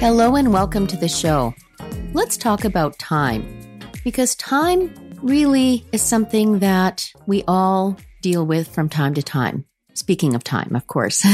[0.00, 1.52] Hello and welcome to the show.
[2.12, 8.88] Let's talk about time because time really is something that we all deal with from
[8.88, 9.64] time to time.
[9.94, 11.26] Speaking of time, of course,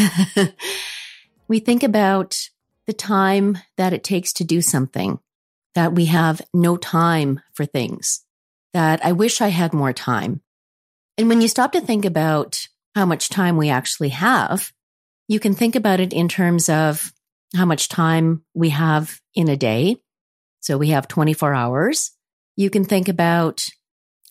[1.48, 2.38] we think about
[2.86, 5.18] the time that it takes to do something,
[5.74, 8.24] that we have no time for things,
[8.72, 10.40] that I wish I had more time.
[11.18, 14.72] And when you stop to think about how much time we actually have,
[15.28, 17.12] you can think about it in terms of
[17.54, 19.96] how much time we have in a day.
[20.60, 22.12] So we have 24 hours.
[22.56, 23.66] You can think about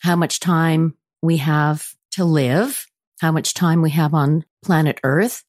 [0.02, 2.86] how much time we have to live,
[3.20, 5.42] how much time we have on planet Earth.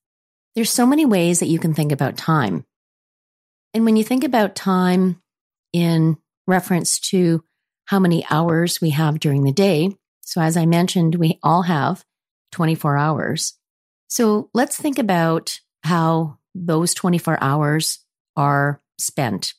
[0.55, 2.65] There's so many ways that you can think about time.
[3.73, 5.21] And when you think about time
[5.73, 6.17] in
[6.47, 7.43] reference to
[7.85, 12.03] how many hours we have during the day, so as I mentioned, we all have
[12.53, 13.53] 24 hours.
[14.07, 17.99] So let's think about how those 24 hours
[18.35, 19.53] are spent.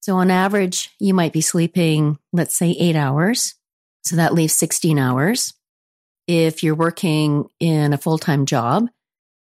[0.00, 3.54] So on average, you might be sleeping, let's say eight hours.
[4.04, 5.52] So that leaves 16 hours.
[6.26, 8.88] If you're working in a full time job,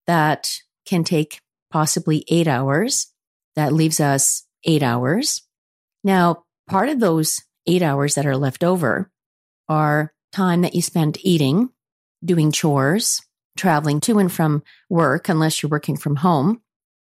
[0.06, 0.50] that
[0.84, 1.40] can take
[1.70, 3.06] possibly eight hours.
[3.54, 5.42] That leaves us eight hours.
[6.02, 9.10] Now, part of those eight hours that are left over
[9.68, 11.70] are time that you spend eating,
[12.24, 13.22] doing chores,
[13.56, 16.61] traveling to and from work, unless you're working from home,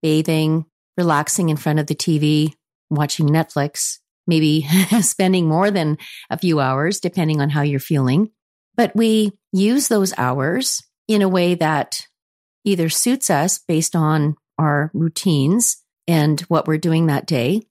[0.06, 0.64] bathing,
[0.98, 2.54] relaxing in front of the TV,
[2.92, 4.68] watching Netflix, maybe
[5.02, 5.98] spending more than
[6.30, 8.30] a few hours, depending on how you're feeling.
[8.76, 12.06] But we use those hours in a way that
[12.64, 15.78] either suits us based on our routines
[16.08, 17.64] and what we're doing that day,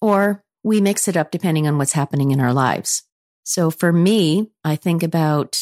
[0.00, 3.02] or we mix it up depending on what's happening in our lives.
[3.42, 5.60] So for me, I think about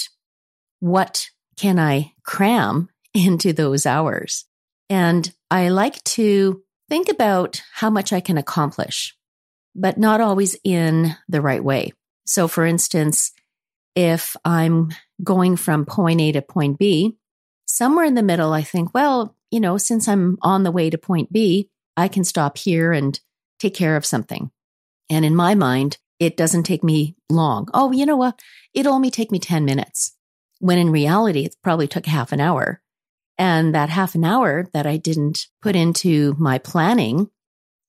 [0.80, 4.44] what can I cram into those hours?
[4.90, 9.16] And I like to think about how much I can accomplish,
[9.74, 11.92] but not always in the right way.
[12.26, 13.32] So, for instance,
[13.94, 14.90] if I'm
[15.22, 17.16] going from point A to point B,
[17.66, 20.98] somewhere in the middle, I think, well, you know, since I'm on the way to
[20.98, 23.18] point B, I can stop here and
[23.58, 24.50] take care of something.
[25.10, 27.68] And in my mind, it doesn't take me long.
[27.72, 28.40] Oh, you know what?
[28.74, 30.14] It'll only take me 10 minutes.
[30.60, 32.82] When in reality, it probably took half an hour.
[33.38, 37.30] And that half an hour that I didn't put into my planning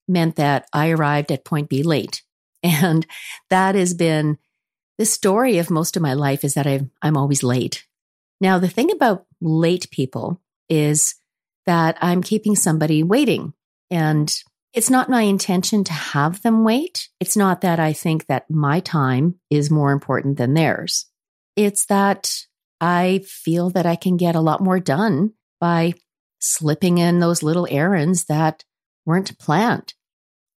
[0.08, 2.24] meant that I arrived at point B late.
[2.62, 3.08] And
[3.50, 4.38] that has been
[4.98, 7.88] the story of most of my life is that i am always late.
[8.42, 11.16] Now, the thing about late people is
[11.66, 13.54] that I'm keeping somebody waiting.
[13.90, 14.30] And
[14.74, 17.08] it's not my intention to have them wait.
[17.22, 21.06] It's not that I think that my time is more important than theirs.
[21.56, 22.46] It's that
[22.82, 25.94] I feel that I can get a lot more done by
[26.40, 28.64] slipping in those little errands that
[29.06, 29.94] weren't planned.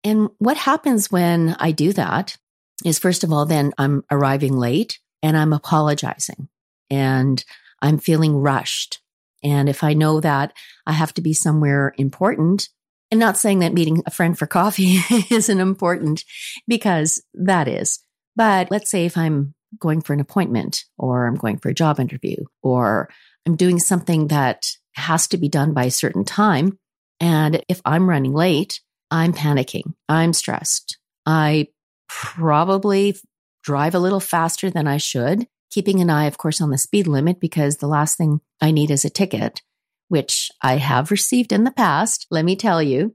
[0.04, 2.36] And what happens when I do that
[2.84, 6.48] is, first of all, then I'm arriving late and I'm apologizing
[6.90, 7.44] and
[7.80, 9.00] I'm feeling rushed.
[9.42, 10.52] And if I know that
[10.86, 12.68] I have to be somewhere important,
[13.10, 14.98] and not saying that meeting a friend for coffee
[15.30, 16.24] isn't important
[16.66, 18.00] because that is,
[18.36, 22.00] but let's say if I'm going for an appointment or I'm going for a job
[22.00, 23.10] interview or
[23.46, 26.78] I'm doing something that has to be done by a certain time.
[27.20, 28.80] And if I'm running late,
[29.10, 29.94] I'm panicking.
[30.08, 30.98] I'm stressed.
[31.26, 31.68] I
[32.08, 33.16] probably
[33.62, 37.06] drive a little faster than I should, keeping an eye, of course, on the speed
[37.06, 39.62] limit because the last thing I need is a ticket,
[40.08, 43.14] which I have received in the past, let me tell you.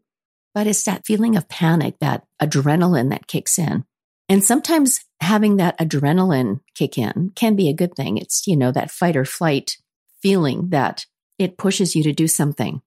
[0.54, 3.86] But it's that feeling of panic, that adrenaline that kicks in.
[4.30, 8.18] And sometimes having that adrenaline kick in can be a good thing.
[8.18, 9.78] It's, you know, that fight or flight
[10.22, 11.06] feeling that
[11.38, 12.82] it pushes you to do something.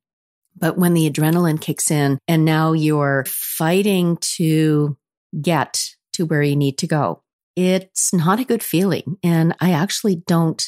[0.56, 4.96] But when the adrenaline kicks in and now you're fighting to
[5.40, 7.22] get to where you need to go,
[7.56, 9.16] it's not a good feeling.
[9.22, 10.62] And I actually don't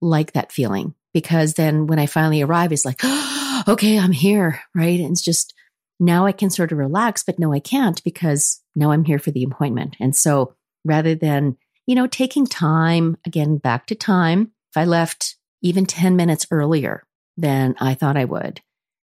[0.00, 4.60] like that feeling because then when I finally arrive, it's like, oh, okay, I'm here,
[4.74, 5.00] right?
[5.00, 5.54] And it's just
[5.98, 9.30] now I can sort of relax, but no, I can't because now I'm here for
[9.30, 9.96] the appointment.
[9.98, 10.54] And so
[10.84, 11.56] rather than,
[11.86, 17.05] you know, taking time, again, back to time, if I left even 10 minutes earlier
[17.36, 18.60] than I thought I would,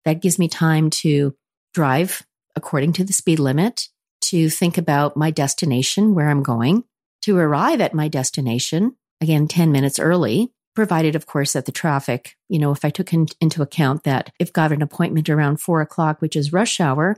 [0.04, 1.34] that gives me time to
[1.74, 2.26] drive
[2.56, 3.88] according to the speed limit,
[4.20, 6.84] to think about my destination, where I'm going,
[7.22, 12.36] to arrive at my destination, again, 10 minutes early, provided, of course, that the traffic,
[12.48, 15.80] you know, if I took in, into account that if got an appointment around four
[15.80, 17.16] o'clock, which is rush hour,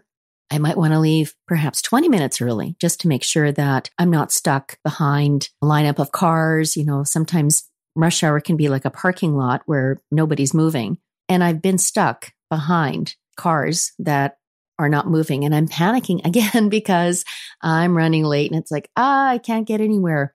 [0.51, 4.11] I might want to leave perhaps 20 minutes early just to make sure that I'm
[4.11, 6.77] not stuck behind a lineup of cars.
[6.77, 10.99] You know, sometimes rush hour can be like a parking lot where nobody's moving.
[11.31, 14.37] And I've been stuck behind cars that
[14.79, 15.45] are not moving.
[15.45, 17.25] And I'm panicking again because
[17.63, 20.35] I'm running late and it's like, ah, I can't get anywhere.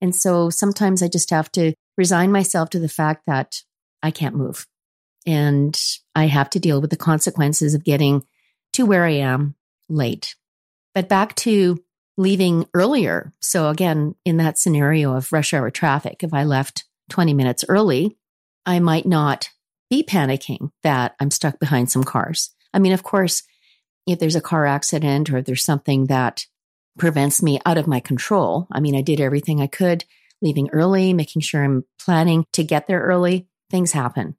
[0.00, 3.62] And so sometimes I just have to resign myself to the fact that
[4.02, 4.66] I can't move.
[5.26, 5.78] And
[6.14, 8.22] I have to deal with the consequences of getting
[8.74, 9.56] to where I am
[9.88, 10.36] late.
[10.94, 11.82] But back to
[12.16, 13.32] leaving earlier.
[13.40, 18.16] So, again, in that scenario of rush hour traffic, if I left 20 minutes early,
[18.64, 19.50] I might not
[19.90, 22.50] be panicking that I'm stuck behind some cars.
[22.74, 23.42] I mean, of course,
[24.06, 26.44] if there's a car accident or there's something that
[26.98, 30.04] prevents me out of my control, I mean, I did everything I could
[30.40, 34.36] leaving early, making sure I'm planning to get there early, things happen.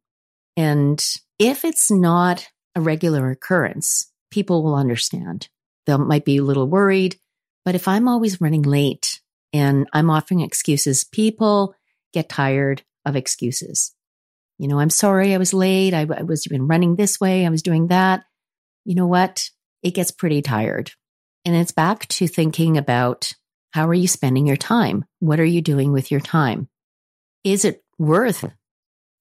[0.55, 1.03] And
[1.37, 5.49] if it's not a regular occurrence, people will understand.
[5.85, 7.17] They might be a little worried.
[7.65, 9.19] But if I'm always running late
[9.53, 11.75] and I'm offering excuses, people
[12.13, 13.93] get tired of excuses.
[14.59, 15.93] You know, I'm sorry I was late.
[15.93, 17.45] I, I was even running this way.
[17.45, 18.25] I was doing that.
[18.85, 19.49] You know what?
[19.81, 20.91] It gets pretty tired.
[21.45, 23.33] And it's back to thinking about
[23.71, 25.05] how are you spending your time?
[25.19, 26.67] What are you doing with your time?
[27.43, 28.45] Is it worth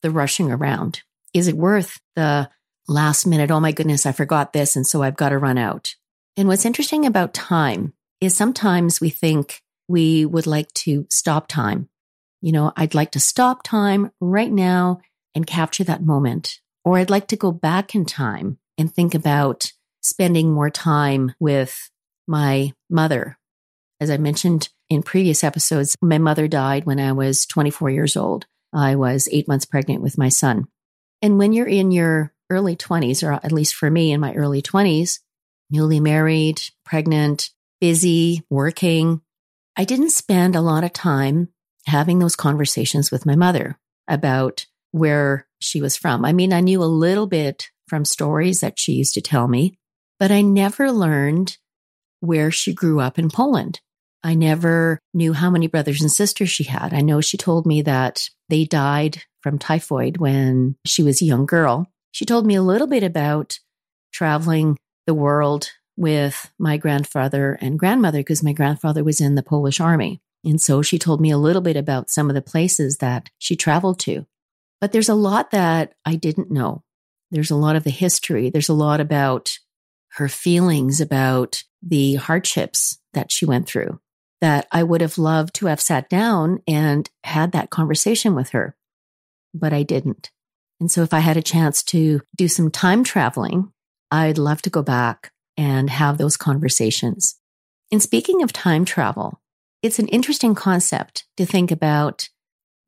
[0.03, 1.03] the rushing around?
[1.33, 2.51] Is it worth the
[2.89, 4.75] last minute, oh my goodness, I forgot this.
[4.75, 5.95] And so I've got to run out.
[6.37, 11.89] And what's interesting about time is sometimes we think we would like to stop time.
[12.41, 15.01] You know, I'd like to stop time right now
[15.39, 16.61] and capture that moment.
[16.85, 21.91] Or I'd like to go back in time and think about spending more time with
[22.27, 23.39] my mother
[24.01, 28.47] as I mentioned in previous episodes, my mother died when I was 24 years old.
[28.73, 30.67] I was eight months pregnant with my son.
[31.21, 34.63] And when you're in your early 20s, or at least for me in my early
[34.63, 35.19] 20s,
[35.71, 37.51] newly married, pregnant,
[37.81, 39.21] busy, working,
[39.77, 41.49] I didn't spend a lot of time
[41.87, 46.25] having those conversations with my mother about where she was from.
[46.25, 49.79] I mean, I knew a little bit from stories that she used to tell me,
[50.19, 51.57] but I never learned
[52.21, 53.81] where she grew up in Poland.
[54.23, 56.93] I never knew how many brothers and sisters she had.
[56.93, 61.47] I know she told me that they died from typhoid when she was a young
[61.47, 61.87] girl.
[62.11, 63.59] She told me a little bit about
[64.13, 64.77] traveling
[65.07, 70.21] the world with my grandfather and grandmother because my grandfather was in the Polish army.
[70.45, 73.57] And so she told me a little bit about some of the places that she
[73.57, 74.27] traveled to.
[74.81, 76.85] But there's a lot that I didn't know.
[77.31, 78.51] There's a lot of the history.
[78.51, 79.59] There's a lot about
[80.13, 84.01] her feelings about the hardships that she went through
[84.41, 88.77] that I would have loved to have sat down and had that conversation with her,
[89.53, 90.31] but I didn't.
[90.81, 93.73] And so if I had a chance to do some time traveling,
[94.11, 97.37] I'd love to go back and have those conversations.
[97.91, 99.41] And speaking of time travel,
[99.83, 102.29] it's an interesting concept to think about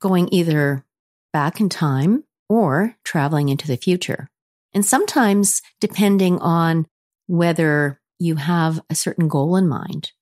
[0.00, 0.84] going either
[1.32, 4.28] back in time or traveling into the future.
[4.72, 6.86] And sometimes, depending on
[7.26, 10.12] whether you have a certain goal in mind,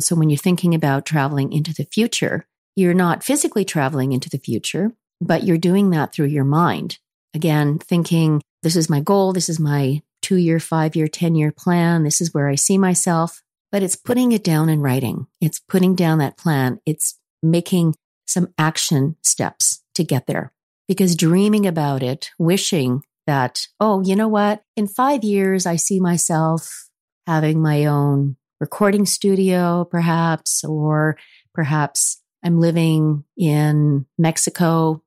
[0.00, 4.38] so when you're thinking about traveling into the future, you're not physically traveling into the
[4.38, 6.98] future, but you're doing that through your mind.
[7.34, 9.32] Again, thinking, this is my goal.
[9.32, 12.04] This is my two year, five year, 10 year plan.
[12.04, 13.42] This is where I see myself.
[13.70, 15.26] But it's putting it down in writing.
[15.40, 16.80] It's putting down that plan.
[16.84, 17.94] It's making
[18.26, 20.52] some action steps to get there
[20.88, 24.62] because dreaming about it, wishing that, oh, you know what?
[24.76, 26.88] In five years, I see myself
[27.26, 31.16] having my own recording studio, perhaps, or
[31.54, 35.02] perhaps I'm living in Mexico.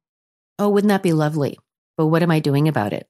[0.58, 1.60] Oh, wouldn't that be lovely?
[1.98, 3.08] But what am I doing about it?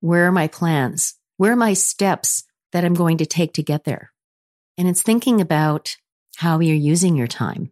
[0.00, 1.14] Where are my plans?
[1.38, 4.12] Where are my steps that I'm going to take to get there?
[4.78, 5.96] And it's thinking about
[6.36, 7.71] how you're using your time.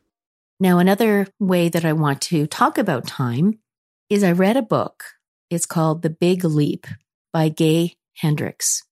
[0.61, 3.57] Now, another way that I want to talk about time
[4.11, 5.05] is I read a book.
[5.49, 6.85] It's called The Big Leap
[7.33, 8.83] by Gay Hendricks.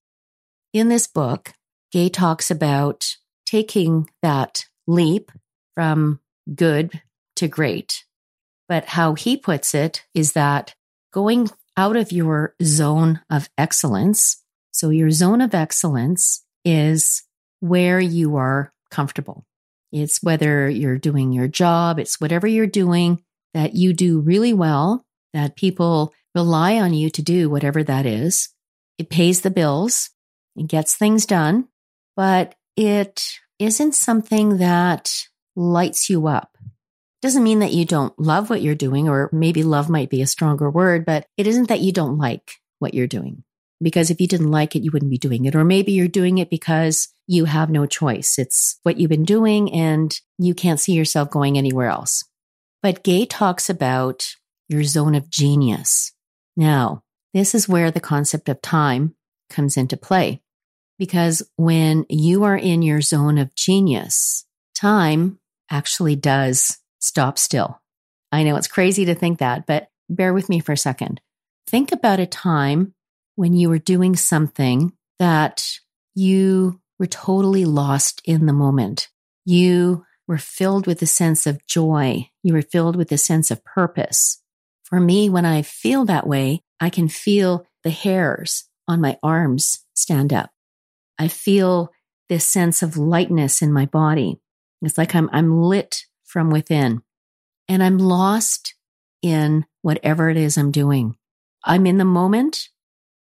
[0.72, 1.52] In this book,
[1.92, 3.14] Gay talks about
[3.46, 5.30] taking that leap
[5.76, 6.18] from
[6.52, 7.00] good
[7.36, 8.04] to great.
[8.68, 10.74] But how he puts it is that
[11.12, 14.42] going out of your zone of excellence.
[14.72, 17.22] So your zone of excellence is
[17.60, 19.44] where you are comfortable.
[19.92, 23.22] It's whether you're doing your job, it's whatever you're doing
[23.54, 28.48] that you do really well that people rely on you to do whatever that is.
[28.98, 30.10] It pays the bills,
[30.56, 31.68] it gets things done,
[32.16, 33.22] but it
[33.58, 35.12] isn't something that
[35.56, 36.56] lights you up.
[37.22, 40.26] Doesn't mean that you don't love what you're doing, or maybe love might be a
[40.26, 43.44] stronger word, but it isn't that you don't like what you're doing.
[43.82, 45.54] Because if you didn't like it, you wouldn't be doing it.
[45.54, 48.38] Or maybe you're doing it because you have no choice.
[48.38, 52.24] It's what you've been doing and you can't see yourself going anywhere else.
[52.82, 54.34] But Gay talks about
[54.68, 56.12] your zone of genius.
[56.56, 59.14] Now, this is where the concept of time
[59.48, 60.42] comes into play.
[60.98, 64.44] Because when you are in your zone of genius,
[64.74, 65.38] time
[65.70, 67.80] actually does stop still.
[68.32, 71.20] I know it's crazy to think that, but bear with me for a second.
[71.66, 72.94] Think about a time
[73.40, 75.66] when you were doing something that
[76.14, 79.08] you were totally lost in the moment.
[79.46, 82.28] You were filled with a sense of joy.
[82.42, 84.42] You were filled with a sense of purpose.
[84.84, 89.86] For me, when I feel that way, I can feel the hairs on my arms
[89.94, 90.50] stand up.
[91.18, 91.92] I feel
[92.28, 94.38] this sense of lightness in my body.
[94.82, 97.00] It's like I'm, I'm lit from within
[97.68, 98.74] and I'm lost
[99.22, 101.16] in whatever it is I'm doing.
[101.64, 102.68] I'm in the moment.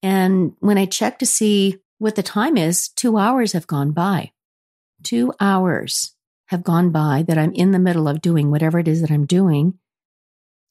[0.01, 4.31] And when I check to see what the time is, two hours have gone by.
[5.03, 6.15] Two hours
[6.47, 9.25] have gone by that I'm in the middle of doing whatever it is that I'm
[9.25, 9.77] doing.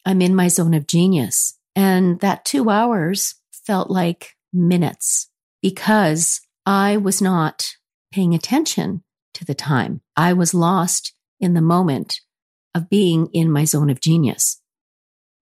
[0.04, 1.58] I'm in my zone of genius.
[1.76, 5.28] And that two hours felt like minutes
[5.62, 7.76] because I was not
[8.10, 9.02] paying attention
[9.34, 10.00] to the time.
[10.16, 12.20] I was lost in the moment
[12.74, 14.60] of being in my zone of genius.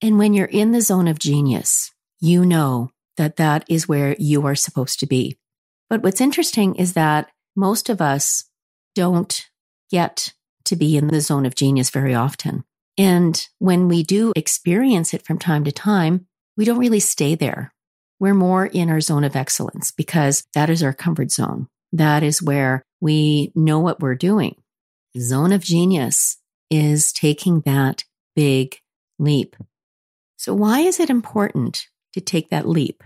[0.02, 4.46] And when you're in the zone of genius, you know that that is where you
[4.46, 5.38] are supposed to be.
[5.88, 8.44] But what's interesting is that most of us
[8.94, 9.46] don't
[9.90, 10.32] get
[10.64, 12.64] to be in the zone of genius very often.
[12.99, 17.73] And when we do experience it from time to time, we don't really stay there.
[18.18, 21.68] We're more in our zone of excellence because that is our comfort zone.
[21.92, 24.56] That is where we know what we're doing.
[25.18, 26.38] Zone of genius
[26.70, 28.04] is taking that
[28.35, 28.78] big
[29.18, 29.56] leap.
[30.37, 33.02] So why is it important to take that leap?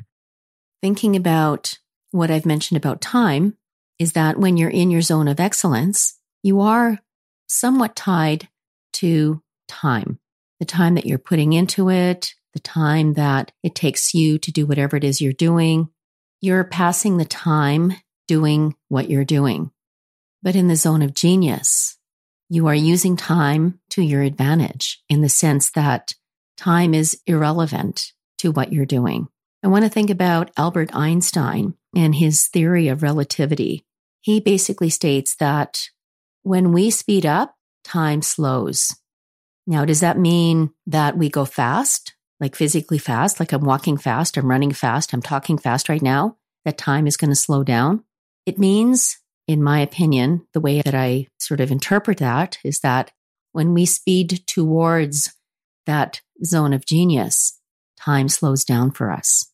[0.80, 1.78] Thinking about
[2.12, 3.56] what I've mentioned about time
[3.98, 6.98] is that when you're in your zone of excellence, you are
[7.48, 8.48] somewhat tied
[8.94, 10.20] to time,
[10.60, 14.64] the time that you're putting into it, the time that it takes you to do
[14.64, 15.88] whatever it is you're doing.
[16.40, 17.92] You're passing the time
[18.28, 19.72] doing what you're doing.
[20.40, 21.98] But in the zone of genius,
[22.48, 26.14] you are using time to your advantage in the sense that
[26.56, 29.28] time is irrelevant to what you're doing.
[29.62, 33.84] I want to think about Albert Einstein and his theory of relativity.
[34.22, 35.88] He basically states that
[36.42, 37.54] when we speed up,
[37.84, 38.96] time slows.
[39.66, 44.36] Now, does that mean that we go fast, like physically fast, like I'm walking fast,
[44.36, 48.04] I'm running fast, I'm talking fast right now, that time is going to slow down?
[48.46, 53.12] It means, in my opinion, the way that I sort of interpret that is that
[53.52, 55.34] when we speed towards
[55.84, 57.59] that zone of genius,
[58.02, 59.50] time slows down for us.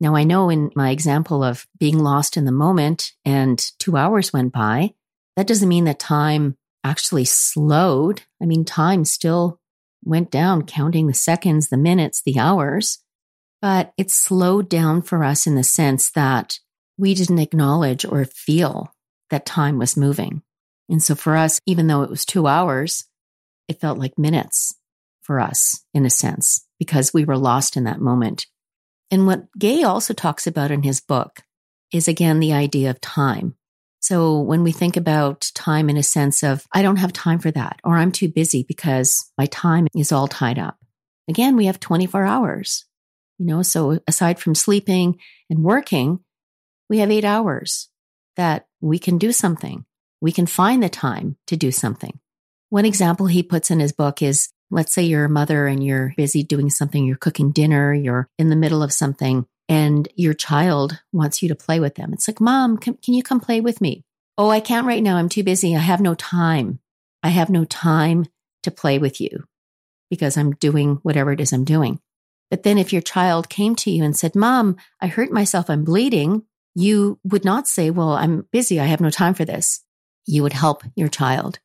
[0.00, 4.32] Now, I know in my example of being lost in the moment and two hours
[4.32, 4.94] went by,
[5.36, 8.22] that doesn't mean that time actually slowed.
[8.42, 9.60] I mean, time still
[10.04, 12.98] went down, counting the seconds, the minutes, the hours,
[13.60, 16.58] but it slowed down for us in the sense that
[16.98, 18.92] we didn't acknowledge or feel
[19.30, 20.42] that time was moving.
[20.88, 23.04] And so for us, even though it was two hours,
[23.68, 24.74] it felt like minutes
[25.22, 28.48] for us in a sense because we were lost in that moment.
[29.08, 31.42] And what Gay also talks about in his book
[31.92, 33.54] is again the idea of time.
[34.00, 37.52] So when we think about time in a sense of, I don't have time for
[37.52, 40.76] that, or I'm too busy because my time is all tied up.
[41.28, 42.84] Again, we have 24 hours.
[43.38, 46.18] You know, so aside from sleeping and working,
[46.90, 47.90] we have eight hours
[48.34, 49.84] that we can do something.
[50.20, 52.18] We can find the time to do something.
[52.70, 56.14] One example he puts in his book is let's say you're a mother and you're
[56.16, 60.98] busy doing something, you're cooking dinner, you're in the middle of something, and your child
[61.12, 62.12] wants you to play with them.
[62.12, 64.04] It's like, Mom, can, can you come play with me?
[64.38, 65.16] Oh, I can't right now.
[65.16, 65.76] I'm too busy.
[65.76, 66.80] I have no time.
[67.22, 68.26] I have no time
[68.62, 69.44] to play with you
[70.10, 72.00] because I'm doing whatever it is I'm doing.
[72.50, 75.84] But then if your child came to you and said, Mom, I hurt myself, I'm
[75.84, 79.84] bleeding, you would not say, Well, I'm busy, I have no time for this.
[80.26, 81.58] You would help your child.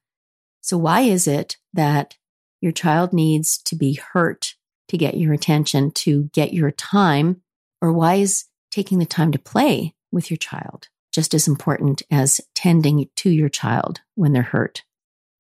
[0.62, 2.17] So why is it that
[2.62, 4.56] your child needs to be hurt
[4.90, 7.42] to get your attention, to get your time?
[7.82, 12.42] Or why is taking the time to play with your child just as important as
[12.56, 14.84] tending to your child when they're hurt?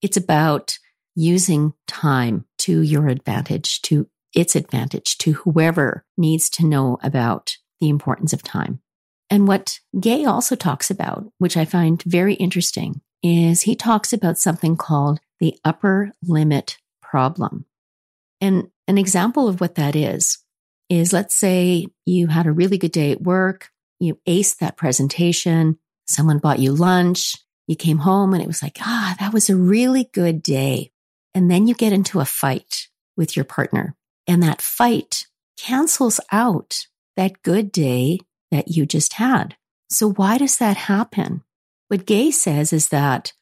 [0.01, 0.77] It's about
[1.15, 7.89] using time to your advantage, to its advantage, to whoever needs to know about the
[7.89, 8.79] importance of time.
[9.29, 14.37] And what Gay also talks about, which I find very interesting, is he talks about
[14.37, 16.77] something called the upper limit
[17.09, 17.65] problem.
[18.41, 20.37] And an example of what that is,
[20.89, 25.77] is let's say you had a really good day at work, you aced that presentation,
[26.07, 27.35] someone bought you lunch,
[27.67, 30.91] you came home and it was like, ah, that was a really good day.
[31.33, 32.87] And then you get into a fight
[33.17, 33.95] with your partner
[34.27, 38.19] and that fight cancels out that good day
[38.51, 39.55] that you just had.
[39.89, 41.43] So why does that happen?
[41.87, 43.33] What Gay says is that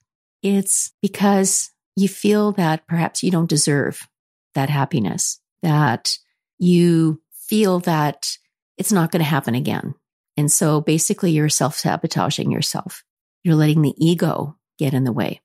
[0.41, 4.07] it's because you feel that perhaps you don't deserve
[4.53, 6.17] that happiness, that
[6.57, 8.37] you feel that
[8.77, 9.93] it's not going to happen again.
[10.37, 13.03] And so basically you're self sabotaging yourself.
[13.43, 15.41] You're letting the ego get in the way.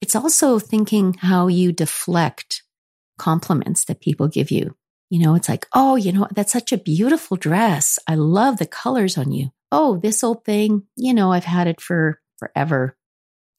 [0.00, 2.62] It's also thinking how you deflect
[3.18, 4.76] compliments that people give you.
[5.08, 7.98] You know, it's like, oh, you know, that's such a beautiful dress.
[8.06, 9.50] I love the colors on you.
[9.70, 12.96] Oh, this old thing, you know, I've had it for forever.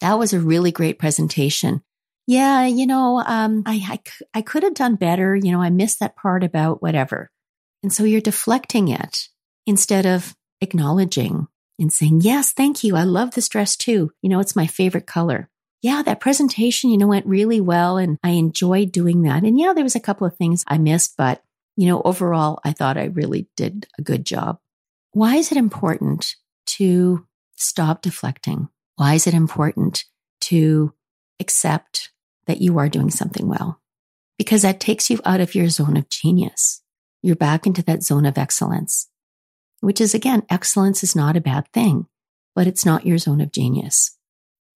[0.01, 1.81] That was a really great presentation.
[2.27, 3.99] Yeah, you know, um, I, I,
[4.39, 5.35] I could have done better.
[5.35, 7.31] You know, I missed that part about whatever.
[7.81, 9.29] And so you're deflecting it
[9.65, 11.47] instead of acknowledging
[11.79, 12.95] and saying, yes, thank you.
[12.95, 14.11] I love this dress too.
[14.21, 15.49] You know, it's my favorite color
[15.81, 19.43] yeah, that presentation, you know, went really well and I enjoyed doing that.
[19.43, 21.43] And yeah, there was a couple of things I missed, but
[21.75, 24.59] you know, overall, I thought I really did a good job.
[25.11, 26.35] Why is it important
[26.67, 28.69] to stop deflecting?
[28.95, 30.05] Why is it important
[30.41, 30.93] to
[31.39, 32.09] accept
[32.47, 33.81] that you are doing something well?
[34.37, 36.81] Because that takes you out of your zone of genius.
[37.21, 39.09] You're back into that zone of excellence,
[39.79, 42.07] which is again, excellence is not a bad thing,
[42.55, 44.17] but it's not your zone of genius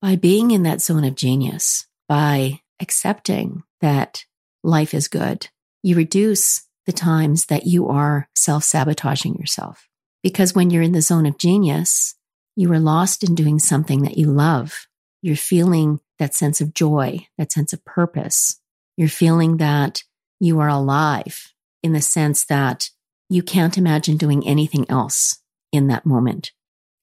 [0.02, 4.26] by being in that zone of genius, by accepting that
[4.64, 5.48] life is good,
[5.84, 9.88] you reduce the times that you are self sabotaging yourself.
[10.24, 12.16] Because when you're in the zone of genius,
[12.56, 14.88] you are lost in doing something that you love.
[15.22, 18.62] You're feeling that sense of joy, that sense of purpose.
[18.96, 20.04] You're feeling that
[20.40, 22.92] you are alive in the sense that
[23.28, 26.52] you can't imagine doing anything else in that moment.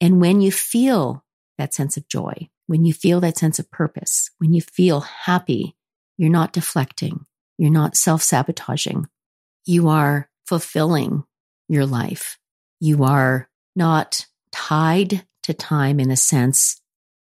[0.01, 1.25] And when you feel
[1.59, 5.75] that sense of joy, when you feel that sense of purpose, when you feel happy,
[6.17, 7.27] you're not deflecting,
[7.59, 9.09] you're not self sabotaging,
[9.65, 11.25] you are fulfilling
[11.69, 12.39] your life.
[12.79, 16.81] You are not tied to time in a sense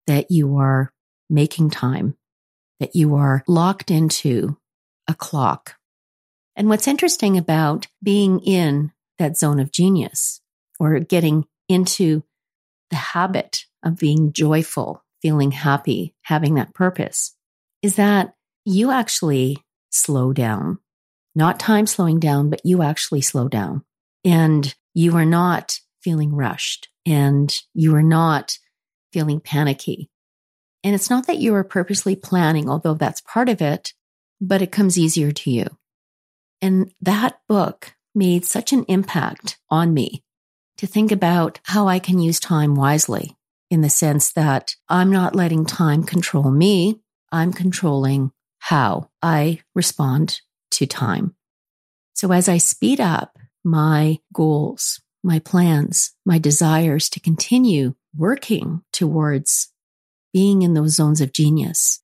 [0.07, 0.91] that you are
[1.29, 2.15] making time,
[2.79, 4.57] that you are locked into
[5.07, 5.75] a clock.
[6.55, 10.41] And what's interesting about being in that zone of genius
[10.79, 12.23] or getting into
[12.89, 17.35] the habit of being joyful feeling happy, having that purpose,
[17.81, 19.57] is that you actually
[19.89, 20.77] slow down.
[21.33, 23.83] Not time slowing down, but you actually slow down.
[24.23, 28.59] And you are not feeling rushed and you are not
[29.11, 30.09] feeling panicky.
[30.85, 33.93] And it's not that you are purposely planning, although that's part of it,
[34.39, 35.65] but it comes easier to you.
[36.61, 40.23] And that book made such an impact on me
[40.77, 43.35] to think about how I can use time wisely
[43.71, 47.01] in the sense that I'm not letting time control me.
[47.31, 51.35] I'm controlling how I respond to time.
[52.13, 59.71] So as I speed up my goals, my plans, my desires to continue working towards
[60.35, 62.01] being in those zones of genius,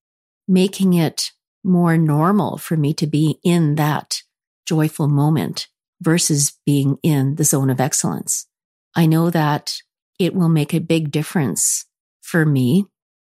[0.47, 1.33] making it
[1.65, 4.21] more normal for me to be in that
[4.65, 5.67] joyful moment
[5.99, 8.47] versus being in the zone of excellence.
[8.95, 9.81] I know that
[10.17, 11.85] it will make a big difference
[12.21, 12.85] for me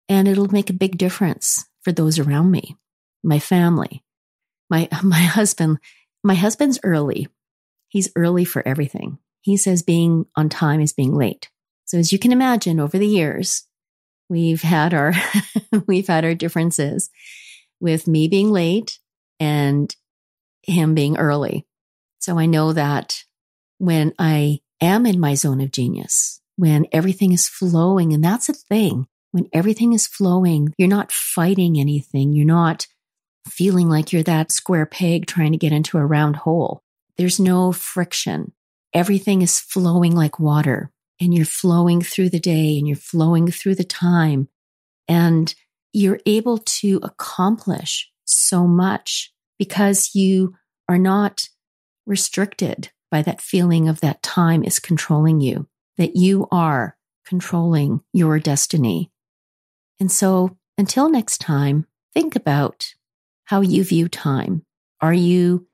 [0.09, 2.75] and it'll make a big difference for those around me,
[3.23, 4.03] my family,
[4.69, 5.77] my, my husband.
[6.21, 7.29] My husband's early
[7.89, 9.17] he's early for everything.
[9.41, 11.49] He says being on time is being late.
[11.85, 13.65] So as you can imagine, over the years,
[14.29, 15.13] we've had our
[15.87, 17.09] we've had our differences
[17.79, 18.99] with me being late
[19.39, 19.95] and
[20.63, 21.65] him being early.
[22.19, 23.23] So I know that
[23.77, 28.53] when I am in my zone of genius, when everything is flowing, and that's a
[28.53, 32.33] thing, when everything is flowing, you're not fighting anything.
[32.33, 32.87] You're not
[33.47, 36.83] feeling like you're that square peg trying to get into a round hole.
[37.17, 38.51] There's no friction.
[38.93, 43.75] Everything is flowing like water and you're flowing through the day and you're flowing through
[43.75, 44.47] the time
[45.07, 45.53] and
[45.91, 50.55] you're able to accomplish so much because you
[50.87, 51.49] are not
[52.05, 58.39] restricted by that feeling of that time is controlling you, that you are controlling your
[58.39, 59.11] destiny.
[59.99, 62.93] And so until next time, think about
[63.45, 64.63] how you view time.
[65.01, 65.67] Are you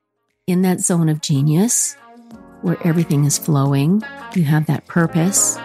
[0.46, 1.96] in that zone of genius
[2.62, 4.02] where everything is flowing?
[4.34, 5.58] You have that purpose?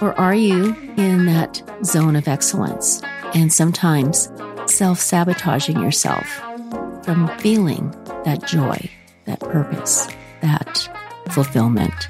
[0.00, 3.02] Or are you in that zone of excellence
[3.34, 4.30] and sometimes
[4.66, 6.26] self sabotaging yourself
[7.04, 7.90] from feeling
[8.24, 8.90] that joy,
[9.24, 10.08] that purpose,
[10.40, 10.88] that
[11.30, 12.08] fulfillment?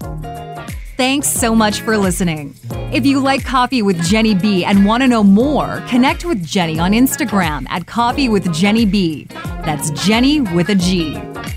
[0.96, 2.56] Thanks so much for listening.
[2.92, 6.82] If you like Coffee with Genny B and want to know more, connect with Genny
[6.82, 9.28] on Instagram at Coffee with Genny B.
[9.64, 11.14] That's Genny with a G.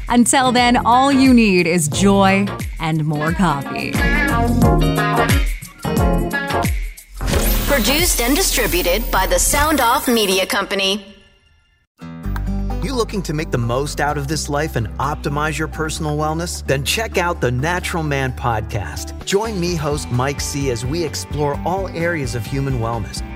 [0.10, 2.46] Until then, all you need is joy
[2.80, 3.92] and more coffee.
[7.68, 11.06] Produced and distributed by the Sound Off Media Company.
[12.84, 16.66] You looking to make the most out of this life and optimize your personal wellness?
[16.66, 19.24] Then check out the Natural Man podcast.
[19.26, 23.22] Join me, host Mike C., as we explore all areas of human wellness